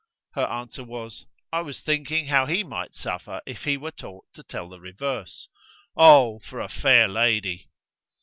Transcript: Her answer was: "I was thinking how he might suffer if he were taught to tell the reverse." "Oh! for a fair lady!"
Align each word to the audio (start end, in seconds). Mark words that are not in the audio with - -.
Her 0.33 0.45
answer 0.47 0.83
was: 0.83 1.27
"I 1.53 1.61
was 1.61 1.79
thinking 1.79 2.25
how 2.25 2.47
he 2.47 2.63
might 2.63 2.95
suffer 2.95 3.39
if 3.45 3.65
he 3.65 3.77
were 3.77 3.91
taught 3.91 4.25
to 4.33 4.41
tell 4.41 4.67
the 4.67 4.79
reverse." 4.79 5.47
"Oh! 5.95 6.39
for 6.39 6.59
a 6.59 6.69
fair 6.69 7.07
lady!" 7.07 7.69